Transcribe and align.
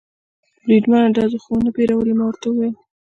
بریدمنه، 0.65 1.13
ډزو 1.15 1.37
خو 1.43 1.51
و 1.57 1.61
نه 1.65 1.71
بیرولې؟ 1.75 2.13
ما 2.17 2.25
ورته 2.27 2.47
وویل. 2.49 2.75